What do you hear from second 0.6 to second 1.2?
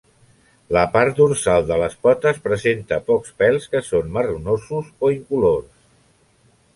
La part